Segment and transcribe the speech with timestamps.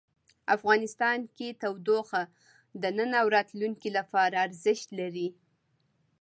[0.55, 2.23] افغانستان کې تودوخه
[2.81, 5.27] د نن او راتلونکي لپاره ارزښت لري.